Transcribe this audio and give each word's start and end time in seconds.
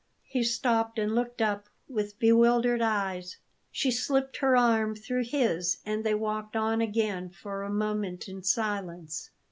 He 0.25 0.41
stopped 0.43 0.97
and 0.97 1.13
looked 1.13 1.43
up 1.43 1.69
with 1.87 2.17
bewildered 2.17 2.81
eyes. 2.81 3.37
She 3.71 3.91
slipped 3.91 4.37
her 4.37 4.57
arm 4.57 4.95
through 4.95 5.25
his, 5.25 5.77
and 5.85 6.03
they 6.03 6.15
walked 6.15 6.55
on 6.55 6.81
again 6.81 7.29
for 7.29 7.61
a 7.61 7.69
moment 7.69 8.27
in 8.27 8.41
silence. 8.41 9.29